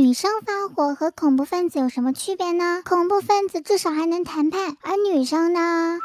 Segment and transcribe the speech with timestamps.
[0.00, 2.80] 女生发火和恐怖分子有什么区别呢？
[2.86, 5.98] 恐怖分子至少还能谈判，而女生呢？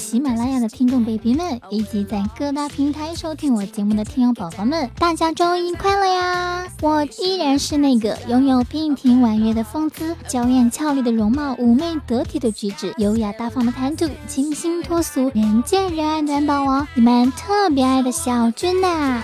[0.00, 6.66] 喜马拉雅的听众 baby 们，以及在各大平台收听我节目的听友宝宝们，大家周一快乐呀！
[6.80, 19.22] 我依然是那个拥有娉婷婉约的风姿、娇艳俏丽的容貌、妩媚得体的举止、优雅大方的谈吐、清新脱俗、人见人爱的暖宝宝，你们特别爱的小君呐！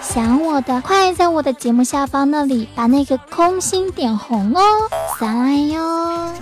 [0.00, 4.60] 想我的，快在我的节目下方那里把那个空心点红哦，
[5.18, 6.32] 撒来哟！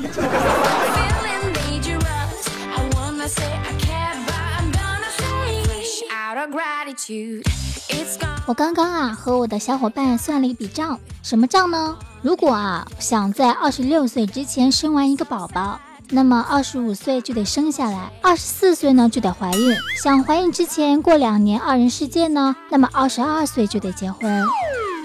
[8.47, 11.97] 我刚刚啊和我的小伙伴算了一笔账，什么账呢？
[12.23, 15.79] 如果啊想在二十六岁之前生完一个宝宝，
[16.11, 19.77] 那么二十五岁就得生下来，二十四岁呢就得怀孕。
[20.03, 24.47] 想怀孕之前过两年二人世界呢，那么二十二岁就得结婚。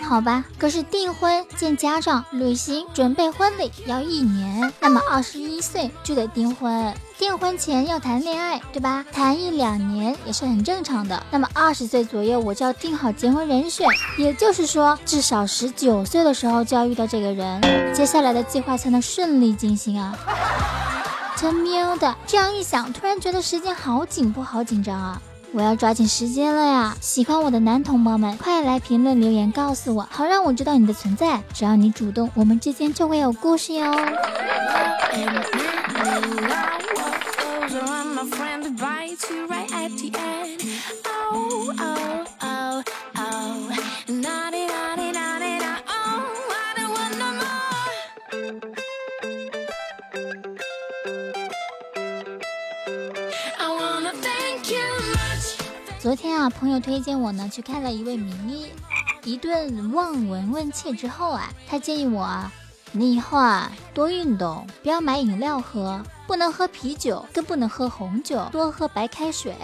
[0.04, 6.94] 好吧，可是订婚、见家长、旅行、准备婚礼要一年，那么二十一岁就得订婚。
[7.18, 9.04] 订婚前要谈恋爱，对吧？
[9.12, 11.24] 谈一两年也是很正常的。
[11.32, 13.88] 那么二十岁左右我就要定好结婚人选，
[14.18, 17.62] 也就是说至少十九岁的时候就要遇到这个人，
[17.94, 20.16] 接下来的计划才能顺利进行啊！
[21.38, 25.22] 真喵的，这样一想，突然觉得时间好紧迫，好紧张啊！
[25.56, 26.98] 我要抓紧时间了呀！
[27.00, 31.44] 喜欢我的男同胞们，快来评论留言告诉我，好让我知道你的存在。
[31.54, 33.94] 只要你主动，我们之间就会有故事哟。
[56.04, 58.68] 昨天啊，朋友推荐我呢去看了一位名医，
[59.24, 62.52] 一顿望闻问切之后啊，他建议我啊，
[62.92, 69.56] 你以后啊多运动，不要买饮料喝，不能喝啤酒，更不能喝红酒，多喝白开水。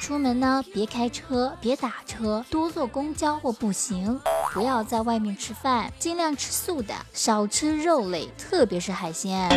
[0.00, 4.20] 出门呢别开车，别打车，多坐公交或步行，
[4.52, 9.48] 不要在外面吃饭，尽量吃素的，少吃肉类，特别是海鲜。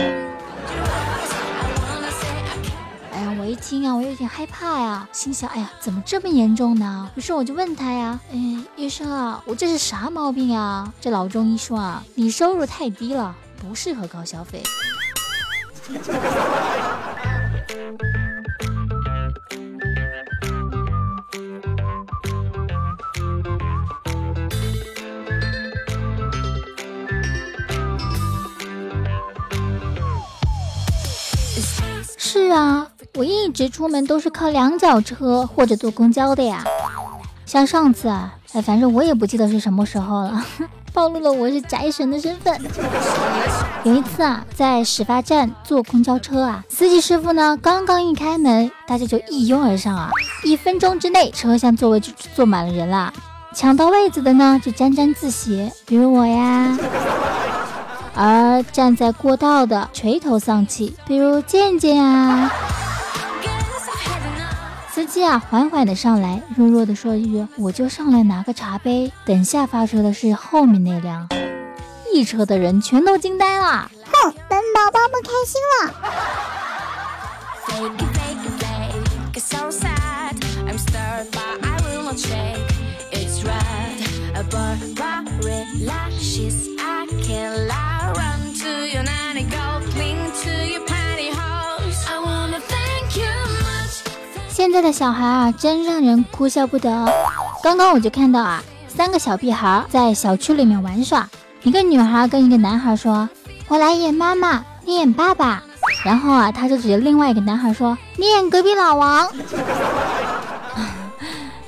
[3.49, 7.09] 一听啊，我有点害怕呀，心想，哎呀，怎么这么严重呢？
[7.15, 8.37] 于是我就问他呀，哎，
[8.75, 10.93] 医生啊，我这是啥毛病啊？
[11.01, 14.61] 这老中医说啊，你收入太低了，不适合高消费。
[32.15, 32.88] 是啊。
[33.19, 36.63] 我一直出门都是靠两脚车或者坐公交的呀，
[37.45, 40.45] 像上次啊，哎，反正我也不记得是什么时候了，
[40.93, 42.57] 暴露了我是宅神的身份。
[43.83, 50.09] 有一次啊，在始发站坐公交车啊，司机师傅呢刚刚一开门，大家就一拥而上啊，
[50.45, 53.11] 一分钟之内车厢座位就坐满了人了，
[53.53, 56.77] 抢到位子的呢就沾沾自喜，比如我呀，
[58.15, 62.49] 而站在过道的垂头丧气，比如健健啊。
[65.09, 71.27] 司机啊，缓缓的上来，弱弱的说一句：“我就上来拿个茶杯。”等下发车的是后面那辆，
[72.13, 73.89] 一车的人全都惊呆了。
[74.05, 75.95] 哼，本宝宝不开心了。
[94.59, 97.05] 现在的小孩啊，真让人哭笑不得。
[97.63, 101.25] 刚刚我就看到啊，三个小屁孩在小区里面玩耍。
[101.63, 103.29] 一个女孩跟一个男孩说
[103.69, 105.63] ：“我来演妈妈，你演爸爸。”
[106.03, 109.31] 然后啊，他就指着另外一个男孩说：“你演隔壁老王。”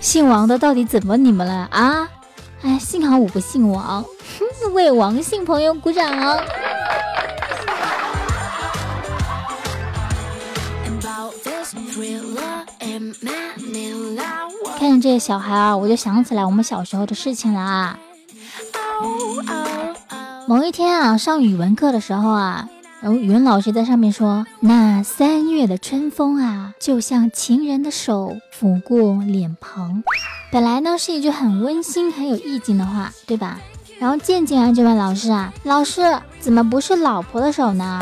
[0.01, 2.09] 姓王的到底怎么你们了啊？
[2.61, 4.03] 哎，幸好我不姓王，
[4.75, 6.11] 为王姓朋友鼓掌。
[14.81, 17.99] 看见这些小孩啊，我就想起来我们小时候的事情了啊。
[20.47, 22.67] 某一天啊，上语文课的时候啊，
[22.99, 30.03] 然后语文老师在上面说：“那三月的春风啊，就像情人的手抚过脸庞。”
[30.51, 33.59] 本来呢是一句很温馨、很有意境的话，对吧？
[33.99, 36.01] 然后渐渐啊就问老师啊：“老师，
[36.39, 38.01] 怎么不是老婆的手呢？”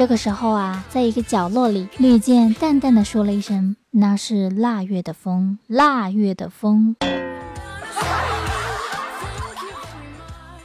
[0.00, 6.96] 这个时候啊，在一个角落里，绿箭淡淡的说了一声：“那是腊月的风，腊月的风。”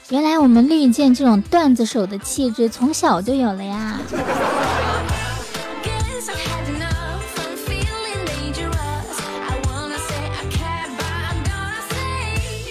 [0.07, 3.99] 原来我们绿箭这种段子手的气质从小就有了呀！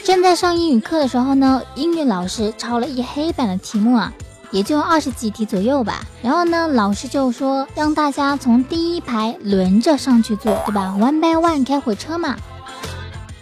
[0.02, 4.14] 正在上英语课的时候呢，英语老师抄了一黑板的题目啊，
[4.54, 6.00] 也就二十几题左右吧。
[6.22, 12.36] 然后呢，老师就说让大家从第一排轮着上去做，对吧？One by one 开火车嘛。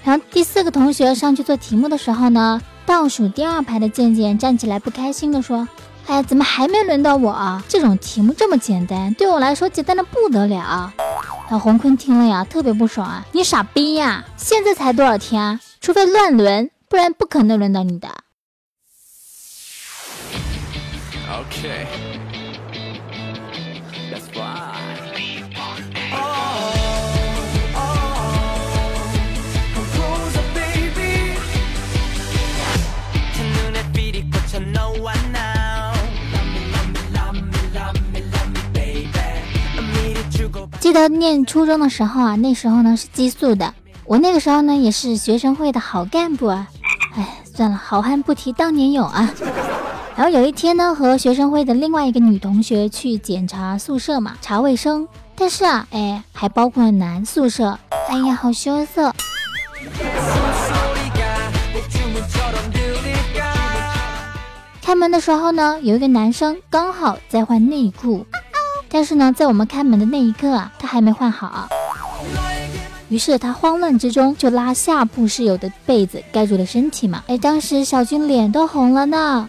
[0.03, 2.61] 然后第四个同学上去做题目的时候呢。
[2.85, 5.69] 倒数第二排的健健站起来，不开心地说
[6.09, 7.63] ：“哎，怎么还没轮到我啊？
[7.69, 10.93] 这种题目这么简单，对我来说简单的不得了。”
[11.49, 13.25] 那洪坤听了呀，特别不爽啊！
[13.31, 14.25] 你傻逼呀！
[14.37, 15.61] 现在才多少天啊？
[15.81, 18.09] 除非乱轮，不然不可能轮到你的。
[40.81, 43.73] 记得念初中的时候啊，那时候呢是寄宿的，
[44.05, 46.67] 我那个时候呢也是学生会的好干部啊。
[47.15, 49.33] 哎，算了，好汉不提当年勇啊。
[50.23, 57.77] 然后有一天呢，和学生会的另外一个女同学去检查宿舍嘛，查卫生，但是啊，哎，还包括男宿舍，
[58.09, 59.13] 哎呀，好羞涩。
[64.81, 68.25] 开门的时候呢，有一个男生刚好在换内裤。
[68.89, 71.69] 但是呢，在我们开门的那一刻啊，他还没换好，
[73.09, 77.25] 于是他慌乱之中就拉下铺室友的被子盖住了身体嘛。
[77.27, 79.49] 哎，当时小军脸都红了呢。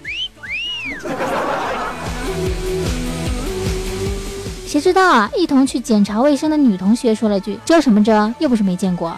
[4.68, 8.34] 谁知道啊，一同去检查卫生的女同学说了句：“遮什么遮？
[8.40, 9.16] 又不是没见过。”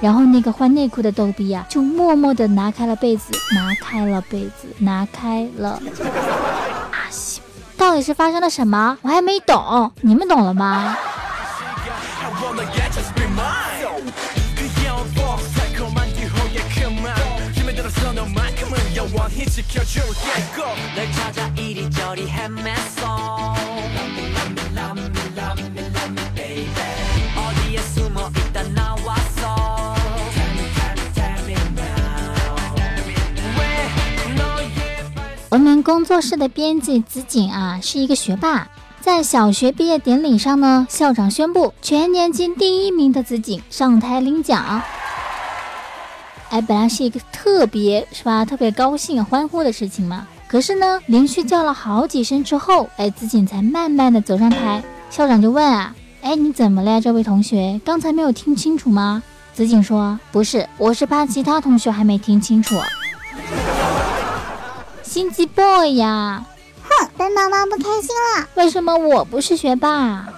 [0.00, 3.24] 然后那个换内裤的逗逼呀，就默默地拿开了被子，
[3.54, 5.80] 拿开了被子，拿开了。
[7.76, 8.96] 到底是发生了什么？
[9.02, 10.96] 我还没懂，你们懂了吗？
[35.50, 38.66] 我们工作室的编辑子锦啊，是一个学霸。
[39.00, 44.82] 在小学毕业典礼上呢，校长宣布全年级第一名的子锦上台领奖。
[46.54, 50.24] 哎，本来是一个特别是吧，特别高兴欢呼的事情嘛。
[50.46, 54.80] 可是呢，连续叫了好几声之后，哎，子锦才慢慢的走上台。
[55.10, 55.92] 校长就问啊，
[56.22, 57.80] 哎，你怎么了呀，这位同学？
[57.84, 59.20] 刚才没有听清楚吗？
[59.52, 62.76] 子锦说，不是，我是怕其他同学还没听清楚。
[65.02, 66.44] 心机 boy 呀！
[66.84, 68.48] 哼，本妈妈不开心了。
[68.54, 70.28] 为什么我不是学霸？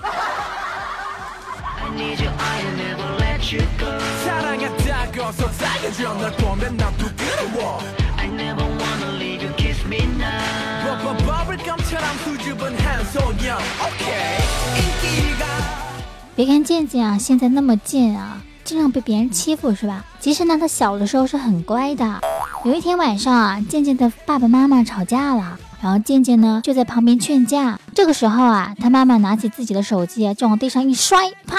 [16.34, 20.04] 别看健健啊，现在那么贱啊，经常被别人欺负是吧？
[20.20, 22.20] 其实呢，他小的时候是很乖的。
[22.64, 27.80] 有一天晚上啊，健健的爸爸妈妈吵架了，然后健健呢就在旁边劝架。
[27.94, 31.56] 这个时候啊，他妈妈拿起自己的手机啊，就往地上一摔，啪，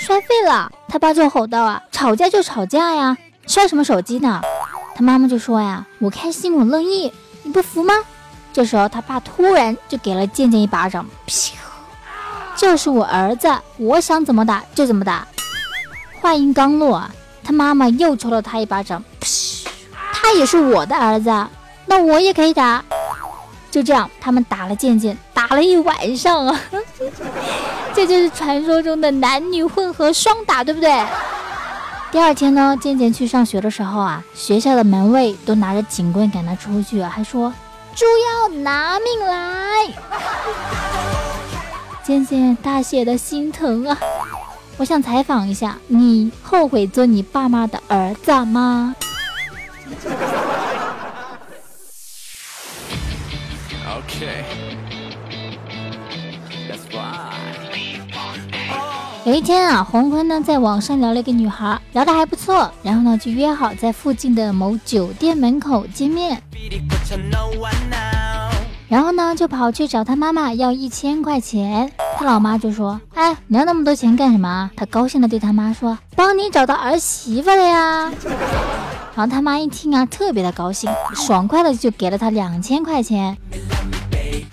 [0.00, 0.72] 摔废了。
[0.88, 3.16] 他爸就吼道啊：“吵架就吵架呀，
[3.46, 4.40] 摔什么手机呢？”
[4.96, 7.92] 他妈妈就说呀：“我开心我乐意，你不服吗？”
[8.50, 11.52] 这时候他爸突然就给了健健一巴掌，噗！
[12.56, 15.26] 这是我儿子，我想怎么打就怎么打。
[16.20, 17.04] 话音刚落，
[17.44, 19.04] 他妈妈又抽了他一巴掌，
[20.14, 21.30] 他也是我的儿子，
[21.84, 22.82] 那我也可以打。
[23.70, 26.60] 就这样，他们打了健健，打了一晚上啊！
[27.94, 31.04] 这就是传说中的男女混合双打，对不对？
[32.10, 37.52] 第二天呢，健健去上学的时候啊，学校的门卫都拿着警棍赶他出去，还说
[37.94, 39.94] ：“猪要拿命来！”
[42.02, 43.96] 健健大写的心疼啊！
[44.76, 48.96] 我想采访一下，你后悔做你爸妈的儿子吗
[53.86, 54.44] ？OK？
[59.30, 66.42] 有一天啊，洪坤呢在网上聊了一个女孩，聊得还不错，然后呢就约好在附近的某酒店门口见面。
[68.88, 78.10] 然后呢就跑去找他妈妈要一千块钱，他老妈就说：“哎，你要那么多钱干什么？”他高兴的对他妈说：“帮你找到儿媳妇了呀。”
[79.14, 83.38] 然后他妈一听啊，特别的高兴，爽快的就给了他两千块钱。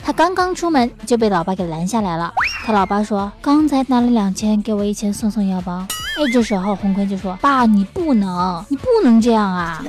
[0.04, 2.32] 他刚刚出门就被老爸给拦下来了。
[2.68, 5.88] 他老爸说：“刚才拿了两千，给我一千送送腰包。”
[6.20, 9.82] 哎，这时候洪坤就说：“爸，你不能，你不能这样啊！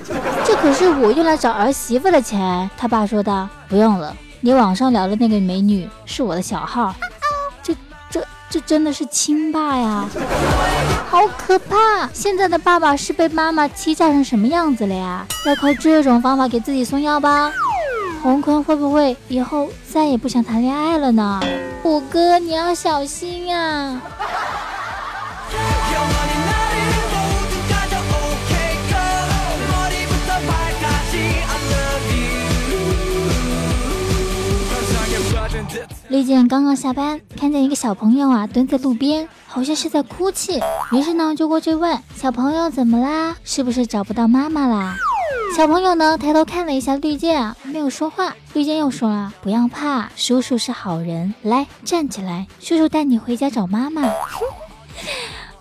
[0.44, 6.94] 这可是我用来找儿媳妇的钱。”他爸说道：“不用了，你网上聊的那个美女是我的小号。”
[7.64, 7.74] 这、
[8.08, 10.08] 这、这真的是亲爸呀！
[11.10, 12.08] 好可怕！
[12.12, 15.26] 现在的爸爸是被妈妈欺诈成什么样子了呀？
[15.46, 17.50] 要靠这种方法给自己送腰包？
[18.22, 21.40] 红坤会不会以后再也不想谈恋爱了呢？
[21.82, 24.02] 虎哥，你要小心啊！
[36.08, 40.60] 丽健刚刚下班，看见一个小朋友啊蹲在路边，好像是在哭泣，
[40.92, 43.36] 于是呢就过去问小朋友怎么啦？
[43.44, 44.96] 是不是找不到妈妈啦？
[45.56, 48.32] 小朋友呢，抬头看了一下绿箭啊，没有说话。
[48.54, 51.34] 绿箭又说了：“不要怕，叔叔是好人。
[51.42, 54.02] 来，站起来，叔叔带你回家找妈妈。”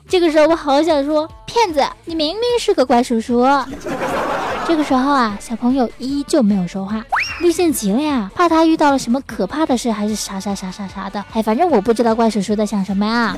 [0.08, 3.44] 这个时候我好想说，骗子，你明明是个怪叔叔。
[4.68, 7.04] 这个时候啊，小朋友依旧没有说话。
[7.42, 11.24] 绿箭急了呀，怕他遇到了什么可怕的事，还是啥啥啥啥啥的。
[11.34, 13.36] 哎，反正我不知道怪叔叔在想什么呀。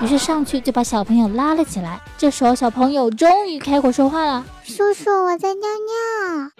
[0.00, 2.00] 于是上去就把小朋友拉了起来。
[2.18, 6.50] 这时候小朋友终于开口说话了：“叔叔，我在尿尿。”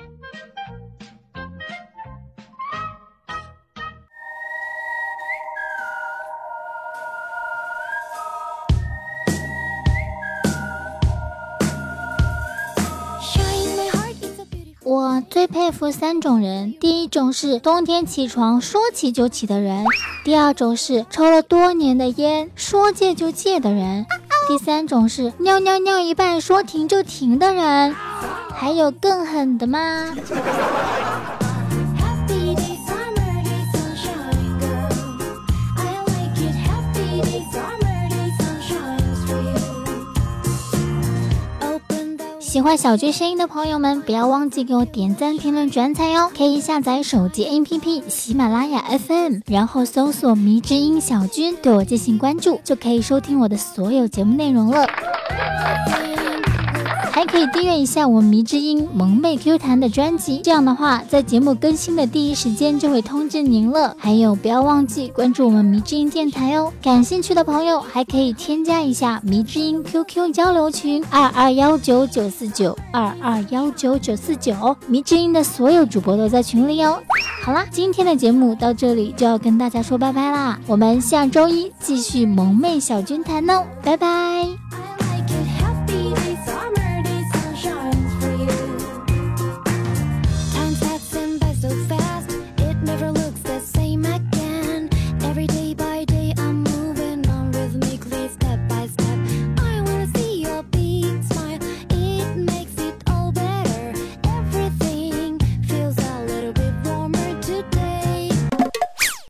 [15.35, 19.85] 最佩服三种人：第一种是冬天起床说起就起的人；
[20.23, 24.05] 第二种是抽了多年的烟说戒就戒的人；
[24.47, 27.97] 第三种是尿尿尿一半说停就停的人。
[28.55, 30.15] 还有更狠的吗？
[42.65, 46.31] 喜欢小军声音的朋友们，不要忘记给我点赞、评论、转采哟！
[46.35, 54.87] 可以下载手机 APP 喜马拉雅 FM，然后搜索“迷之音小军”，对我进行关注，就可以收听我的所有节目内容了。
[57.25, 63.97] 还可以订阅一下我们迷之音萌妹 Q 弹的专辑，这样的话，在节目更新的第一时间就会通知您了。
[63.99, 66.71] 还有，不要忘记关注我们迷之音电台哦。
[66.83, 76.99] 感兴趣的朋友还可以添加一下迷之音 QQ 交流群二二幺九九四九二二幺九九四九，迷之音的所有主播都在群里哦。
[77.43, 84.64] 好啦，今天的节目到这里就要跟大家说拜拜啦，我们下周一继续萌妹小军谈哦，拜拜。